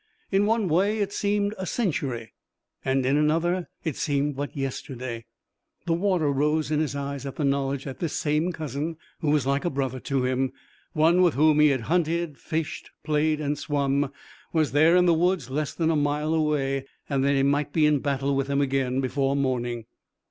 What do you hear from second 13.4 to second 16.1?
swum, was there in the woods less than a